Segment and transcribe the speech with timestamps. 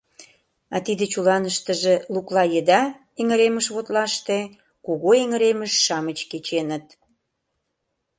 [0.75, 2.81] А тиде чуланыштыже лукла еда
[3.19, 4.37] эҥыремышвотлаште
[4.85, 6.85] кугу эҥыремыш-шамыч кеченыт.